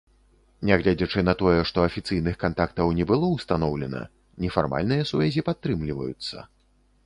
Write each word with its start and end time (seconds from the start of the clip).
Нягледзячы 0.69 1.19
на 1.27 1.33
тое, 1.41 1.59
што 1.71 1.83
афіцыйных 1.89 2.39
кантактаў 2.45 2.87
не 3.01 3.07
было 3.13 3.29
ўстаноўлена, 3.35 4.01
нефармальныя 4.47 5.07
сувязі 5.15 5.41
падтрымліваюцца. 5.51 6.37